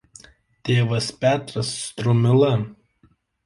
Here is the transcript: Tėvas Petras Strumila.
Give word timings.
Tėvas 0.69 1.11
Petras 1.21 1.71
Strumila. 1.85 2.53